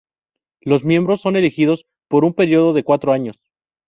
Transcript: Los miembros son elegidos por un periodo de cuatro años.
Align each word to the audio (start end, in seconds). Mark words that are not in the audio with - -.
Los 0.61 0.83
miembros 0.83 1.21
son 1.21 1.35
elegidos 1.35 1.85
por 2.09 2.25
un 2.25 2.33
periodo 2.33 2.73
de 2.73 2.81
cuatro 2.83 3.13
años. 3.13 3.35